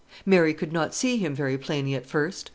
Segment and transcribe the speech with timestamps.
[0.25, 2.49] Mary could not see him very plainly at first.